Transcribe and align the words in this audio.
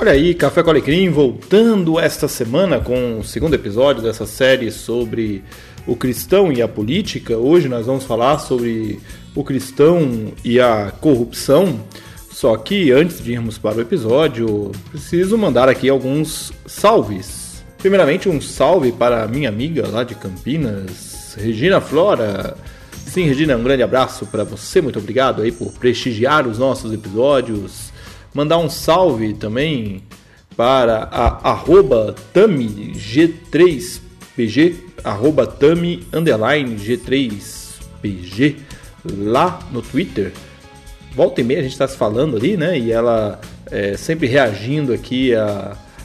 Olha 0.00 0.12
aí, 0.12 0.32
Café 0.32 0.62
com 0.62 0.70
Alecrim 0.70 1.10
voltando 1.10 1.98
esta 1.98 2.28
semana 2.28 2.78
com 2.78 3.18
o 3.18 3.24
segundo 3.24 3.54
episódio 3.54 4.00
dessa 4.00 4.26
série 4.26 4.70
sobre 4.70 5.42
o 5.88 5.96
cristão 5.96 6.52
e 6.52 6.62
a 6.62 6.68
política. 6.68 7.36
Hoje 7.36 7.68
nós 7.68 7.86
vamos 7.86 8.04
falar 8.04 8.38
sobre 8.38 9.00
o 9.34 9.42
cristão 9.42 10.32
e 10.44 10.60
a 10.60 10.92
corrupção. 11.00 11.80
Só 12.30 12.56
que 12.56 12.92
antes 12.92 13.20
de 13.20 13.32
irmos 13.32 13.58
para 13.58 13.78
o 13.78 13.80
episódio, 13.80 14.70
preciso 14.88 15.36
mandar 15.36 15.68
aqui 15.68 15.88
alguns 15.88 16.52
salves. 16.64 17.64
Primeiramente, 17.78 18.28
um 18.28 18.40
salve 18.40 18.92
para 18.92 19.26
minha 19.26 19.48
amiga 19.48 19.88
lá 19.88 20.04
de 20.04 20.14
Campinas, 20.14 21.36
Regina 21.36 21.80
Flora. 21.80 22.56
Sim, 23.04 23.24
Regina, 23.24 23.56
um 23.56 23.64
grande 23.64 23.82
abraço 23.82 24.26
para 24.26 24.44
você. 24.44 24.80
Muito 24.80 25.00
obrigado 25.00 25.42
aí 25.42 25.50
por 25.50 25.72
prestigiar 25.72 26.46
os 26.46 26.56
nossos 26.56 26.92
episódios 26.92 27.97
Mandar 28.34 28.58
um 28.58 28.68
salve 28.68 29.34
também 29.34 30.02
para 30.56 31.08
a 31.12 31.50
arroba 31.50 32.16
TamiG3PG, 32.34 34.74
arroba 35.04 35.46
Tami 35.46 36.04
underline 36.12 36.74
G3PG, 36.76 38.56
lá 39.04 39.60
no 39.70 39.80
Twitter. 39.80 40.32
Volta 41.14 41.40
e 41.40 41.44
meia 41.44 41.60
a 41.60 41.62
gente 41.62 41.72
está 41.72 41.86
se 41.86 41.96
falando 41.96 42.36
ali, 42.36 42.56
né? 42.56 42.76
E 42.78 42.90
ela 42.90 43.40
é, 43.70 43.96
sempre 43.96 44.26
reagindo 44.26 44.92
aqui 44.92 45.32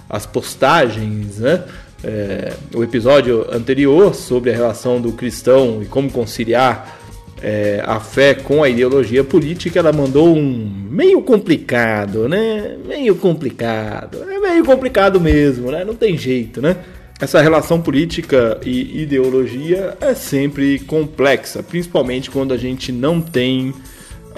às 0.10 0.26
postagens, 0.26 1.40
né? 1.40 1.64
É, 2.04 2.54
o 2.76 2.84
episódio 2.84 3.48
anterior 3.52 4.14
sobre 4.14 4.52
a 4.52 4.54
relação 4.54 5.02
do 5.02 5.14
cristão 5.14 5.82
e 5.82 5.86
como 5.86 6.12
conciliar 6.12 7.00
é, 7.44 7.84
a 7.86 8.00
fé 8.00 8.34
com 8.34 8.64
a 8.64 8.70
ideologia 8.70 9.22
política, 9.22 9.78
ela 9.78 9.92
mandou 9.92 10.34
um 10.34 10.88
meio 10.90 11.22
complicado, 11.22 12.30
né? 12.30 12.78
Meio 12.88 13.16
complicado. 13.16 14.24
É 14.24 14.40
meio 14.40 14.64
complicado 14.64 15.20
mesmo, 15.20 15.70
né? 15.70 15.84
Não 15.84 15.94
tem 15.94 16.18
jeito, 16.18 16.62
né? 16.62 16.78
Essa 17.20 17.42
relação 17.42 17.82
política 17.82 18.58
e 18.66 19.02
ideologia 19.02 19.98
é 20.00 20.14
sempre 20.14 20.80
complexa, 20.80 21.62
principalmente 21.62 22.32
quando 22.32 22.54
a 22.54 22.58
gente 22.58 22.94
não 22.94 23.20
tem 23.20 23.74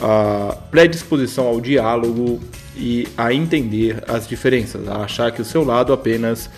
a 0.02 0.58
predisposição 0.72 1.46
ao 1.46 1.62
diálogo 1.62 2.40
e 2.76 3.08
a 3.16 3.32
entender 3.32 4.04
as 4.08 4.28
diferenças, 4.28 4.88
a 4.88 4.98
achar 4.98 5.32
que 5.32 5.42
o 5.42 5.46
seu 5.46 5.64
lado 5.64 5.94
apenas 5.94 6.50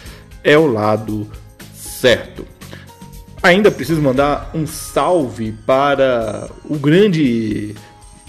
é 0.44 0.58
o 0.58 0.66
lado 0.66 1.28
certo. 1.76 2.56
Ainda 3.48 3.72
preciso 3.72 4.02
mandar 4.02 4.52
um 4.53 4.67
salve 4.67 5.53
para 5.66 6.50
o 6.70 6.78
grande 6.78 7.73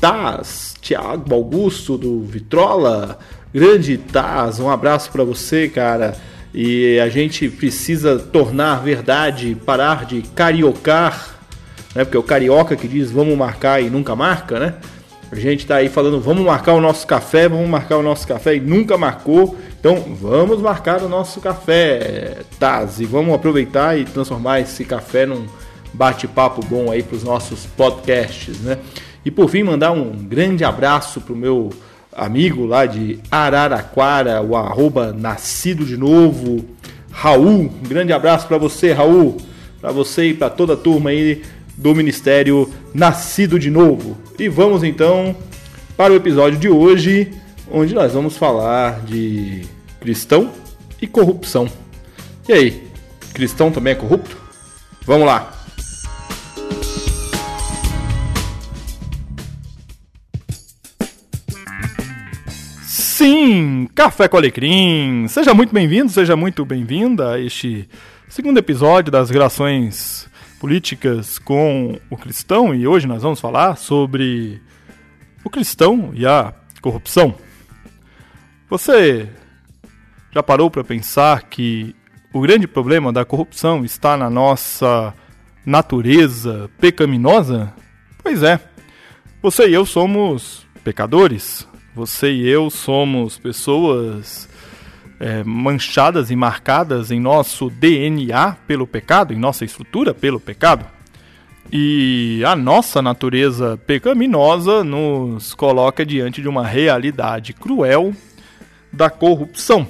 Taz, 0.01 0.77
Thiago 0.81 1.35
Augusto 1.35 1.99
do 1.99 2.23
Vitrola. 2.23 3.19
Grande 3.53 3.99
Taz, 3.99 4.61
um 4.61 4.71
abraço 4.71 5.11
para 5.11 5.25
você, 5.25 5.69
cara. 5.69 6.15
E 6.55 7.01
a 7.01 7.09
gente 7.09 7.49
precisa 7.49 8.17
tornar 8.17 8.77
verdade, 8.77 9.57
parar 9.67 10.07
de 10.07 10.23
cariocar, 10.37 11.41
né? 11.97 12.05
Porque 12.05 12.17
é 12.17 12.21
o 12.21 12.23
carioca 12.23 12.77
que 12.77 12.87
diz 12.87 13.11
vamos 13.11 13.37
marcar 13.37 13.83
e 13.83 13.91
nunca 13.91 14.15
marca, 14.15 14.61
né? 14.61 14.75
A 15.33 15.37
gente 15.37 15.67
tá 15.67 15.79
aí 15.79 15.89
falando 15.89 16.21
vamos 16.21 16.45
marcar 16.45 16.75
o 16.75 16.81
nosso 16.81 17.05
café, 17.05 17.49
vamos 17.49 17.69
marcar 17.69 17.97
o 17.97 18.05
nosso 18.05 18.25
café 18.25 18.55
e 18.55 18.61
nunca 18.61 18.97
marcou. 18.97 19.59
Então 19.81 20.05
vamos 20.21 20.61
marcar 20.61 21.03
o 21.03 21.09
nosso 21.09 21.41
café, 21.41 22.39
Taz, 22.59 22.99
e 22.99 23.05
vamos 23.05 23.33
aproveitar 23.33 23.97
e 23.97 24.05
transformar 24.05 24.61
esse 24.61 24.85
café 24.85 25.25
num 25.25 25.47
bate-papo 25.93 26.65
bom 26.67 26.91
aí 26.91 27.03
para 27.03 27.17
os 27.17 27.23
nossos 27.23 27.65
podcasts, 27.65 28.61
né? 28.61 28.79
E 29.25 29.31
por 29.31 29.49
fim, 29.49 29.63
mandar 29.63 29.93
um 29.93 30.11
grande 30.11 30.65
abraço 30.65 31.21
pro 31.21 31.37
meu 31.37 31.71
amigo 32.13 32.67
lá 32.67 32.87
de 32.87 33.21
Araraquara, 33.31 34.43
o 34.43 34.57
arroba 34.57 35.13
Nascido 35.13 35.85
de 35.85 35.97
Novo, 35.97 36.65
Raul. 37.13 37.71
Um 37.71 37.89
grande 37.89 38.13
abraço 38.13 38.49
para 38.49 38.59
você, 38.59 38.93
Raul, 38.93 39.37
para 39.81 39.93
você 39.93 40.31
e 40.31 40.35
para 40.35 40.51
toda 40.51 40.73
a 40.73 40.77
turma 40.77 41.11
aí 41.11 41.43
do 41.77 41.95
Ministério 41.95 42.69
Nascido 42.93 43.59
de 43.59 43.71
Novo. 43.71 44.19
E 44.39 44.49
vamos 44.49 44.83
então 44.83 45.37
para 45.97 46.13
o 46.13 46.17
episódio 46.17 46.59
de 46.59 46.69
hoje 46.69 47.33
onde 47.71 47.95
nós 47.95 48.13
vamos 48.13 48.37
falar 48.37 49.01
de 49.01 49.65
cristão 50.01 50.53
e 51.01 51.07
corrupção. 51.07 51.69
E 52.49 52.53
aí, 52.53 52.89
cristão 53.35 53.71
também 53.71 53.93
é 53.93 53.97
corrupto? 53.97 54.37
Vamos 55.05 55.27
lá! 55.27 55.53
Sim, 62.87 63.89
Café 63.95 64.29
com 64.29 64.37
Alecrim! 64.37 65.27
Seja 65.29 65.53
muito 65.53 65.75
bem-vindo, 65.75 66.11
seja 66.11 66.37
muito 66.37 66.65
bem-vinda 66.65 67.33
a 67.33 67.41
este 67.41 67.89
segundo 68.29 68.59
episódio 68.59 69.11
das 69.11 69.29
relações 69.29 70.29
políticas 70.61 71.39
com 71.39 71.99
o 72.11 72.17
cristão 72.17 72.75
e 72.75 72.87
hoje 72.87 73.07
nós 73.07 73.23
vamos 73.23 73.41
falar 73.41 73.77
sobre 73.77 74.61
o 75.45 75.51
cristão 75.51 76.11
e 76.15 76.27
a 76.27 76.53
corrupção. 76.81 77.35
Você 78.71 79.27
já 80.31 80.43
parou 80.43 80.71
para 80.71 80.85
pensar 80.85 81.45
que 81.45 81.97
o 82.35 82.41
grande 82.43 82.69
problema 82.69 83.11
da 83.11 83.25
corrupção 83.25 83.83
está 83.83 84.15
na 84.15 84.29
nossa 84.29 85.15
natureza 85.65 86.69
pecaminosa? 86.79 87.73
Pois 88.23 88.43
é. 88.43 88.61
Você 89.41 89.69
e 89.69 89.73
eu 89.73 89.87
somos 89.87 90.67
pecadores. 90.85 91.67
Você 91.95 92.31
e 92.31 92.47
eu 92.47 92.69
somos 92.69 93.39
pessoas 93.39 94.47
é, 95.19 95.43
manchadas 95.43 96.31
e 96.31 96.37
marcadas 96.37 97.11
em 97.11 97.19
nosso 97.19 97.71
DNA 97.71 98.55
pelo 98.67 98.87
pecado, 98.87 99.33
em 99.33 99.39
nossa 99.39 99.65
estrutura 99.65 100.13
pelo 100.13 100.39
pecado. 100.39 100.85
E 101.73 102.43
a 102.47 102.55
nossa 102.55 103.01
natureza 103.01 103.79
pecaminosa 103.87 104.85
nos 104.85 105.55
coloca 105.55 106.05
diante 106.05 106.43
de 106.43 106.49
uma 106.49 106.67
realidade 106.67 107.55
cruel 107.55 108.15
da 108.99 109.09
corrupção. 109.09 109.87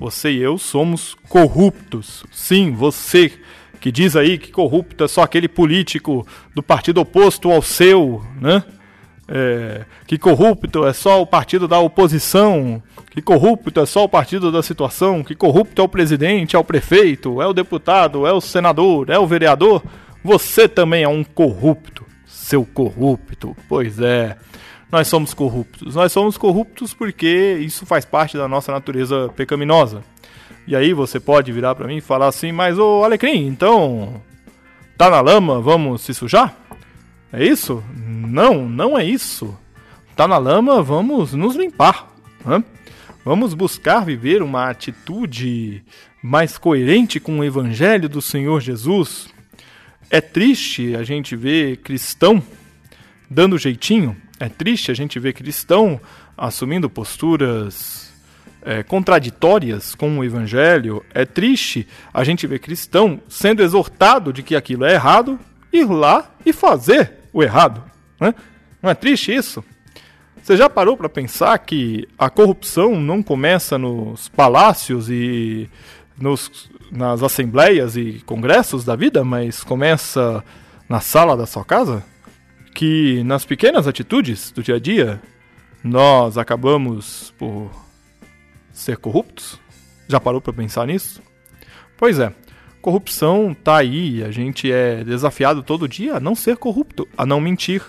Você 0.00 0.30
e 0.30 0.42
eu 0.42 0.56
somos 0.56 1.14
corruptos. 1.28 2.24
Sim, 2.32 2.72
você 2.72 3.30
que 3.78 3.92
diz 3.92 4.16
aí 4.16 4.38
que 4.38 4.50
corrupto 4.50 5.04
é 5.04 5.08
só 5.08 5.22
aquele 5.22 5.46
político 5.46 6.26
do 6.54 6.62
partido 6.62 6.98
oposto 6.98 7.50
ao 7.52 7.60
seu, 7.60 8.24
né? 8.40 8.64
É, 9.28 9.84
que 10.06 10.16
corrupto 10.16 10.86
é 10.86 10.94
só 10.94 11.20
o 11.20 11.26
partido 11.26 11.68
da 11.68 11.78
oposição, 11.78 12.82
que 13.10 13.20
corrupto 13.20 13.80
é 13.80 13.84
só 13.84 14.04
o 14.04 14.08
partido 14.08 14.50
da 14.50 14.62
situação, 14.62 15.22
que 15.22 15.34
corrupto 15.34 15.82
é 15.82 15.84
o 15.84 15.88
presidente, 15.88 16.56
é 16.56 16.58
o 16.58 16.64
prefeito, 16.64 17.42
é 17.42 17.46
o 17.46 17.52
deputado, 17.52 18.26
é 18.26 18.32
o 18.32 18.40
senador, 18.40 19.10
é 19.10 19.18
o 19.18 19.26
vereador. 19.26 19.82
Você 20.24 20.66
também 20.66 21.02
é 21.02 21.08
um 21.08 21.22
corrupto, 21.22 22.06
seu 22.26 22.64
corrupto. 22.64 23.54
Pois 23.68 24.00
é 24.00 24.38
nós 24.90 25.08
somos 25.08 25.34
corruptos. 25.34 25.94
Nós 25.94 26.12
somos 26.12 26.36
corruptos 26.36 26.94
porque 26.94 27.58
isso 27.60 27.84
faz 27.84 28.04
parte 28.04 28.36
da 28.36 28.46
nossa 28.46 28.70
natureza 28.70 29.28
pecaminosa. 29.34 30.02
E 30.66 30.74
aí 30.74 30.92
você 30.92 31.18
pode 31.18 31.52
virar 31.52 31.74
para 31.74 31.86
mim 31.86 31.96
e 31.96 32.00
falar 32.00 32.28
assim: 32.28 32.52
"Mas 32.52 32.78
ô 32.78 33.04
Alecrim, 33.04 33.46
então 33.46 34.20
tá 34.96 35.10
na 35.10 35.20
lama, 35.20 35.60
vamos 35.60 36.02
se 36.02 36.14
sujar?" 36.14 36.56
É 37.32 37.44
isso? 37.44 37.82
Não, 37.94 38.68
não 38.68 38.96
é 38.96 39.04
isso. 39.04 39.56
Tá 40.14 40.26
na 40.26 40.38
lama, 40.38 40.82
vamos 40.82 41.34
nos 41.34 41.56
limpar. 41.56 42.08
Né? 42.44 42.62
Vamos 43.24 43.54
buscar 43.54 44.04
viver 44.04 44.42
uma 44.42 44.70
atitude 44.70 45.84
mais 46.22 46.56
coerente 46.56 47.20
com 47.20 47.40
o 47.40 47.44
evangelho 47.44 48.08
do 48.08 48.22
Senhor 48.22 48.60
Jesus. 48.60 49.28
É 50.08 50.20
triste 50.20 50.94
a 50.94 51.02
gente 51.02 51.34
ver 51.34 51.78
cristão 51.78 52.42
dando 53.28 53.58
jeitinho 53.58 54.16
é 54.38 54.48
triste 54.48 54.90
a 54.90 54.94
gente 54.94 55.18
ver 55.18 55.32
cristão 55.32 56.00
assumindo 56.36 56.90
posturas 56.90 58.12
é, 58.62 58.82
contraditórias 58.82 59.94
com 59.94 60.18
o 60.18 60.24
evangelho. 60.24 61.04
É 61.14 61.24
triste 61.24 61.86
a 62.12 62.22
gente 62.24 62.46
ver 62.46 62.58
cristão 62.58 63.20
sendo 63.28 63.62
exortado 63.62 64.32
de 64.32 64.42
que 64.42 64.54
aquilo 64.56 64.84
é 64.84 64.94
errado, 64.94 65.38
ir 65.72 65.84
lá 65.84 66.30
e 66.44 66.52
fazer 66.52 67.12
o 67.32 67.42
errado. 67.42 67.82
Né? 68.20 68.34
Não 68.82 68.90
é 68.90 68.94
triste 68.94 69.34
isso? 69.34 69.64
Você 70.42 70.56
já 70.56 70.70
parou 70.70 70.96
para 70.96 71.08
pensar 71.08 71.58
que 71.58 72.06
a 72.18 72.30
corrupção 72.30 73.00
não 73.00 73.22
começa 73.22 73.76
nos 73.78 74.28
palácios 74.28 75.10
e 75.10 75.68
nos, 76.16 76.70
nas 76.90 77.22
assembleias 77.22 77.96
e 77.96 78.22
congressos 78.24 78.84
da 78.84 78.94
vida, 78.94 79.24
mas 79.24 79.64
começa 79.64 80.44
na 80.88 81.00
sala 81.00 81.36
da 81.36 81.46
sua 81.46 81.64
casa? 81.64 82.04
Que 82.76 83.24
nas 83.24 83.42
pequenas 83.46 83.88
atitudes 83.88 84.50
do 84.50 84.62
dia 84.62 84.74
a 84.74 84.78
dia 84.78 85.22
nós 85.82 86.36
acabamos 86.36 87.32
por 87.38 87.70
ser 88.70 88.98
corruptos? 88.98 89.58
Já 90.06 90.20
parou 90.20 90.42
para 90.42 90.52
pensar 90.52 90.86
nisso? 90.86 91.22
Pois 91.96 92.18
é, 92.18 92.34
corrupção 92.82 93.54
tá 93.54 93.78
aí, 93.78 94.22
a 94.22 94.30
gente 94.30 94.70
é 94.70 95.02
desafiado 95.02 95.62
todo 95.62 95.88
dia 95.88 96.16
a 96.16 96.20
não 96.20 96.34
ser 96.34 96.58
corrupto, 96.58 97.08
a 97.16 97.24
não 97.24 97.40
mentir, 97.40 97.82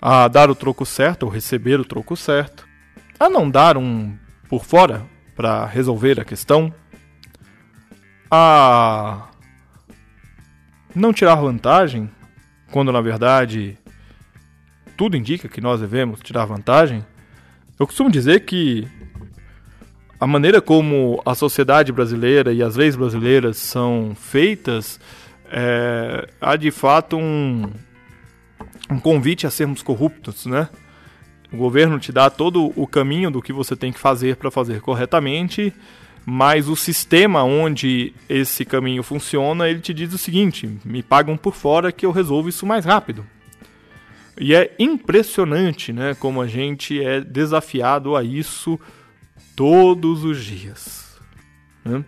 a 0.00 0.26
dar 0.26 0.50
o 0.50 0.56
troco 0.56 0.84
certo 0.84 1.22
ou 1.22 1.28
receber 1.28 1.78
o 1.78 1.84
troco 1.84 2.16
certo, 2.16 2.66
a 3.18 3.30
não 3.30 3.48
dar 3.48 3.76
um 3.76 4.12
por 4.48 4.64
fora 4.64 5.06
para 5.36 5.64
resolver 5.66 6.20
a 6.20 6.24
questão, 6.24 6.74
a 8.28 9.28
não 10.96 11.12
tirar 11.12 11.36
vantagem, 11.36 12.10
quando 12.72 12.90
na 12.90 13.00
verdade 13.00 13.78
tudo 14.96 15.16
indica 15.16 15.48
que 15.48 15.60
nós 15.60 15.80
devemos 15.80 16.20
tirar 16.20 16.44
vantagem, 16.46 17.04
eu 17.78 17.86
costumo 17.86 18.10
dizer 18.10 18.40
que 18.40 18.88
a 20.18 20.26
maneira 20.26 20.60
como 20.60 21.20
a 21.24 21.34
sociedade 21.34 21.92
brasileira 21.92 22.52
e 22.52 22.62
as 22.62 22.74
leis 22.74 22.96
brasileiras 22.96 23.58
são 23.58 24.16
feitas 24.18 24.98
é, 25.50 26.28
há 26.40 26.56
de 26.56 26.70
fato 26.70 27.16
um, 27.16 27.70
um 28.90 28.98
convite 28.98 29.46
a 29.46 29.50
sermos 29.50 29.82
corruptos, 29.82 30.46
né? 30.46 30.68
O 31.52 31.56
governo 31.58 31.98
te 31.98 32.10
dá 32.10 32.30
todo 32.30 32.72
o 32.74 32.86
caminho 32.86 33.30
do 33.30 33.42
que 33.42 33.52
você 33.52 33.76
tem 33.76 33.92
que 33.92 33.98
fazer 33.98 34.36
para 34.36 34.50
fazer 34.50 34.80
corretamente, 34.80 35.70
mas 36.24 36.68
o 36.68 36.76
sistema 36.76 37.42
onde 37.42 38.14
esse 38.28 38.64
caminho 38.64 39.02
funciona, 39.02 39.68
ele 39.68 39.80
te 39.80 39.92
diz 39.92 40.12
o 40.12 40.18
seguinte: 40.18 40.68
me 40.84 41.02
pagam 41.02 41.36
por 41.36 41.54
fora 41.54 41.90
que 41.90 42.06
eu 42.06 42.12
resolvo 42.12 42.48
isso 42.48 42.64
mais 42.66 42.84
rápido. 42.84 43.26
E 44.38 44.54
é 44.54 44.74
impressionante, 44.78 45.92
né, 45.92 46.14
como 46.14 46.40
a 46.40 46.46
gente 46.46 47.02
é 47.02 47.20
desafiado 47.20 48.16
a 48.16 48.22
isso 48.22 48.80
todos 49.54 50.24
os 50.24 50.42
dias. 50.42 51.20
Né? 51.84 52.04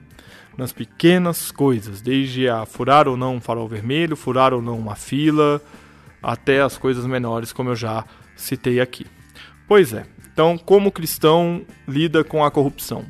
Nas 0.57 0.73
pequenas 0.73 1.51
coisas, 1.51 2.01
desde 2.01 2.49
a 2.49 2.65
furar 2.65 3.09
ou 3.09 3.17
não 3.17 3.37
um 3.37 3.41
farol 3.41 3.69
vermelho, 3.69 4.17
furar 4.17 4.55
ou 4.55 4.63
não 4.63 4.79
uma 4.79 4.95
fila, 4.95 5.61
até 6.23 6.63
as 6.63 6.79
coisas 6.79 7.05
menores, 7.05 7.53
como 7.53 7.71
eu 7.71 7.77
já 7.77 8.05
citei 8.37 8.81
aqui. 8.81 9.07
Pois 9.69 9.93
é. 9.93 10.07
Então, 10.33 10.57
como 10.57 10.91
cristão 10.91 11.65
lida 11.87 12.25
com 12.25 12.45
a 12.45 12.51
corrupção? 12.51 13.05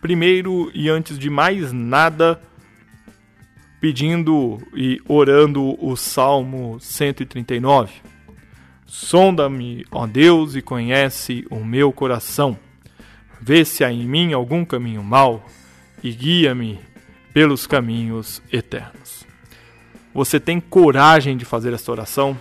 Primeiro 0.00 0.70
e 0.72 0.88
antes 0.88 1.18
de 1.18 1.28
mais 1.28 1.72
nada, 1.72 2.40
pedindo 3.80 4.58
e 4.72 5.00
orando 5.08 5.76
o 5.84 5.96
Salmo 5.96 6.78
139. 6.80 7.92
Sonda-me, 8.86 9.84
ó 9.90 10.06
Deus, 10.06 10.54
e 10.54 10.62
conhece 10.62 11.44
o 11.50 11.64
meu 11.64 11.92
coração. 11.92 12.58
Vê 13.40 13.64
se 13.64 13.84
há 13.84 13.92
em 13.92 14.06
mim 14.06 14.32
algum 14.32 14.64
caminho 14.64 15.02
mau 15.02 15.44
e 16.02 16.12
guia-me 16.12 16.78
pelos 17.32 17.66
caminhos 17.66 18.40
eternos. 18.52 19.26
Você 20.14 20.40
tem 20.40 20.60
coragem 20.60 21.36
de 21.36 21.44
fazer 21.44 21.72
esta 21.72 21.92
oração? 21.92 22.38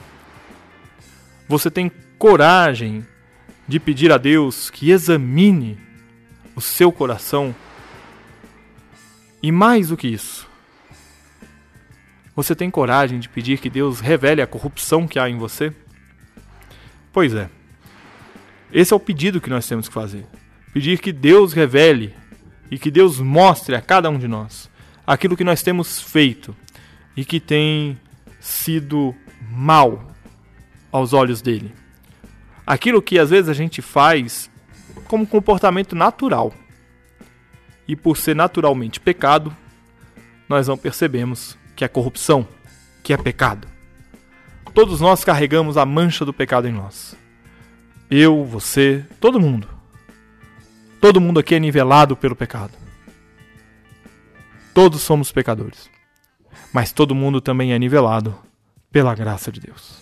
Você 1.48 1.70
tem 1.70 1.92
coragem 2.18 3.06
de 3.68 3.80
pedir 3.80 4.12
a 4.12 4.18
Deus 4.18 4.70
que 4.70 4.92
examine 4.92 5.87
o 6.58 6.62
seu 6.62 6.92
coração. 6.92 7.56
E 9.42 9.52
mais 9.52 9.90
do 9.90 9.96
que 9.96 10.08
isso, 10.08 10.50
você 12.36 12.54
tem 12.54 12.70
coragem 12.72 13.20
de 13.20 13.30
pedir 13.30 13.60
que 13.60 13.70
Deus 13.70 14.00
revele 14.00 14.42
a 14.42 14.48
corrupção 14.48 15.08
que 15.08 15.20
há 15.20 15.30
em 15.30 15.38
você? 15.38 15.72
Pois 17.14 17.34
é. 17.34 17.50
Esse 18.74 18.92
é 18.92 18.96
o 18.96 19.00
pedido 19.00 19.40
que 19.40 19.50
nós 19.50 19.68
temos 19.68 19.88
que 19.88 19.94
fazer. 19.94 20.26
Pedir 20.74 21.00
que 21.00 21.14
Deus 21.14 21.54
revele 21.54 22.14
e 22.70 22.80
que 22.80 22.92
Deus 22.92 23.20
mostre 23.20 23.76
a 23.76 23.82
cada 23.82 24.10
um 24.10 24.18
de 24.18 24.28
nós 24.28 24.70
aquilo 25.06 25.38
que 25.38 25.44
nós 25.44 25.62
temos 25.62 26.02
feito 26.02 26.54
e 27.16 27.24
que 27.24 27.40
tem 27.40 27.98
sido 28.42 29.16
mal 29.50 30.12
aos 30.92 31.14
olhos 31.14 31.42
dele 31.42 31.74
aquilo 32.68 33.02
que 33.02 33.18
às 33.18 33.30
vezes 33.30 33.48
a 33.48 33.54
gente 33.54 33.82
faz 33.82 34.52
como 35.08 35.26
comportamento 35.26 35.96
natural. 35.96 36.54
E 37.88 37.96
por 37.96 38.18
ser 38.18 38.36
naturalmente 38.36 39.00
pecado, 39.00 39.56
nós 40.48 40.68
não 40.68 40.78
percebemos 40.78 41.58
que 41.76 41.86
é 41.86 41.88
corrupção, 41.88 42.48
que 43.04 43.14
é 43.14 43.18
pecado. 43.18 43.68
Todos 44.74 45.02
nós 45.02 45.24
carregamos 45.24 45.78
a 45.78 45.86
mancha 45.86 46.24
do 46.24 46.34
pecado 46.34 46.68
em 46.68 46.72
nós. 46.72 47.16
Eu, 48.10 48.44
você, 48.46 49.06
todo 49.20 49.40
mundo. 49.40 49.68
Todo 51.02 51.22
mundo 51.22 51.40
aqui 51.40 51.56
é 51.56 51.60
nivelado 51.60 52.16
pelo 52.16 52.36
pecado. 52.36 52.74
Todos 54.74 55.02
somos 55.02 55.32
pecadores. 55.32 55.90
Mas 56.72 56.92
todo 56.92 57.16
mundo 57.16 57.42
também 57.42 57.74
é 57.74 57.80
nivelado 57.80 58.38
pela 58.92 59.16
graça 59.16 59.52
de 59.52 59.60
Deus. 59.60 60.00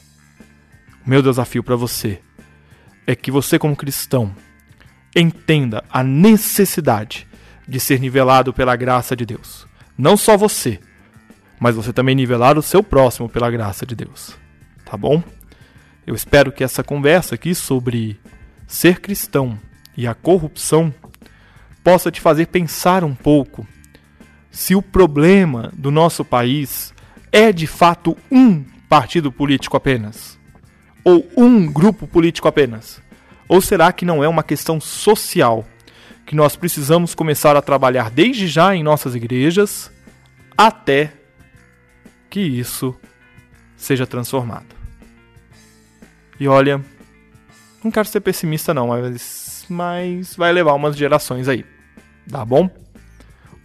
O 1.05 1.09
meu 1.09 1.21
desafio 1.21 1.63
para 1.63 1.75
você 1.75 2.21
é 3.07 3.15
que 3.15 3.31
você, 3.31 3.59
como 3.59 3.75
cristão, 3.75 4.35
entenda 5.15 5.83
a 5.89 6.03
necessidade 6.03 7.27
de 7.67 7.79
ser 7.79 7.99
nivelado 7.99 8.53
pela 8.53 8.75
graça 8.75 9.15
de 9.15 9.25
Deus. 9.25 9.65
Não 9.97 10.17
só 10.17 10.35
você, 10.35 10.79
mas 11.59 11.75
você 11.75 11.93
também 11.93 12.15
nivelar 12.15 12.57
o 12.57 12.61
seu 12.61 12.83
próximo 12.83 13.29
pela 13.29 13.49
graça 13.49 13.85
de 13.85 13.95
Deus. 13.95 14.37
Tá 14.83 14.97
bom? 14.97 15.23
Eu 16.05 16.13
espero 16.13 16.51
que 16.51 16.63
essa 16.63 16.83
conversa 16.83 17.35
aqui 17.35 17.55
sobre 17.55 18.19
ser 18.67 18.99
cristão 18.99 19.57
e 19.97 20.05
a 20.05 20.13
corrupção 20.13 20.93
possa 21.83 22.11
te 22.11 22.19
fazer 22.19 22.47
pensar 22.47 23.03
um 23.03 23.15
pouco 23.15 23.65
se 24.51 24.75
o 24.75 24.81
problema 24.81 25.71
do 25.75 25.91
nosso 25.91 26.23
país 26.23 26.93
é 27.31 27.51
de 27.51 27.67
fato 27.67 28.17
um 28.31 28.63
partido 28.87 29.31
político 29.31 29.75
apenas 29.75 30.37
ou 31.05 31.29
um 31.37 31.71
grupo 31.71 32.07
político 32.07 32.47
apenas? 32.47 32.99
Ou 33.47 33.61
será 33.61 33.91
que 33.91 34.05
não 34.05 34.23
é 34.23 34.27
uma 34.27 34.43
questão 34.43 34.79
social 34.79 35.65
que 36.25 36.35
nós 36.35 36.55
precisamos 36.55 37.13
começar 37.13 37.55
a 37.55 37.61
trabalhar 37.61 38.09
desde 38.09 38.47
já 38.47 38.75
em 38.75 38.83
nossas 38.83 39.13
igrejas 39.15 39.91
até 40.57 41.13
que 42.29 42.39
isso 42.39 42.95
seja 43.77 44.07
transformado? 44.07 44.75
E 46.39 46.47
olha, 46.47 46.83
não 47.83 47.91
quero 47.91 48.07
ser 48.07 48.19
pessimista 48.21 48.73
não, 48.73 48.87
mas, 48.87 49.65
mas 49.69 50.35
vai 50.35 50.51
levar 50.51 50.73
umas 50.73 50.97
gerações 50.97 51.47
aí, 51.47 51.63
tá 52.29 52.43
bom? 52.43 52.69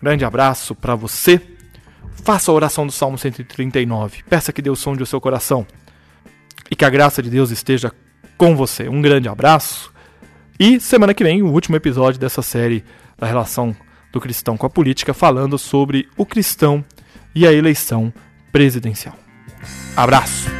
Grande 0.01 0.25
abraço 0.25 0.75
para 0.75 0.95
você. 0.95 1.41
Faça 2.23 2.51
a 2.51 2.55
oração 2.55 2.87
do 2.87 2.93
Salmo 2.93 3.19
139. 3.19 4.23
Peça 4.25 4.53
que 4.53 4.63
Deus 4.63 4.79
sonde 4.79 5.03
o 5.03 5.07
seu 5.07 5.21
coração 5.21 5.67
e 6.71 6.77
que 6.77 6.85
a 6.85 6.91
graça 6.91 7.23
de 7.23 7.31
Deus 7.31 7.51
esteja 7.51 7.93
com 8.41 8.57
você. 8.57 8.89
Um 8.89 9.03
grande 9.03 9.29
abraço 9.29 9.93
e 10.59 10.81
semana 10.81 11.13
que 11.13 11.23
vem 11.23 11.43
o 11.43 11.53
último 11.53 11.77
episódio 11.77 12.19
dessa 12.19 12.41
série 12.41 12.83
da 13.19 13.27
relação 13.27 13.77
do 14.11 14.19
cristão 14.19 14.57
com 14.57 14.65
a 14.65 14.71
política, 14.71 15.13
falando 15.13 15.59
sobre 15.59 16.09
o 16.17 16.25
cristão 16.25 16.83
e 17.35 17.47
a 17.47 17.53
eleição 17.53 18.11
presidencial. 18.51 19.15
Abraço! 19.95 20.60